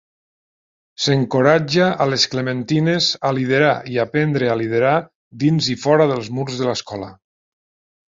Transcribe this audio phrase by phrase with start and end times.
[1.03, 4.95] S'encoratja a les clementines a liderar i aprendre a liderar
[5.45, 7.11] dins i fora dels murs de l'escola.